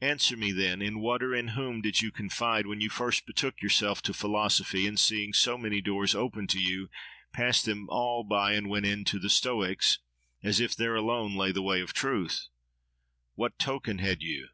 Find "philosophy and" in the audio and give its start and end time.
4.14-4.96